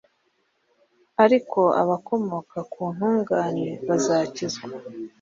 [1.23, 4.65] ariko abakomoka ku ntungane bazakizwa